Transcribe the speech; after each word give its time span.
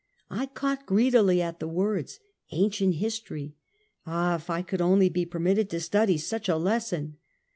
I 0.31 0.47
caught 0.47 0.87
greedily 0.87 1.43
at 1.43 1.59
the 1.59 1.67
words, 1.67 2.19
ancient 2.49 2.95
his 2.95 3.19
tory. 3.19 3.53
Ah, 4.03 4.33
if 4.33 4.49
I 4.49 4.63
could 4.63 4.81
only 4.81 5.09
be 5.09 5.27
permitted 5.27 5.69
to 5.69 5.79
study 5.79 6.17
such 6.17 6.49
a 6.49 6.57
lesson 6.57 7.17